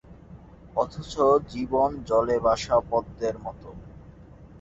অথচ 0.75 1.13
জীবন 1.49 1.89
জলে 2.09 2.37
ভাসা 2.39 2.77
পদ্মের 2.89 3.35
মতো। 3.39 3.69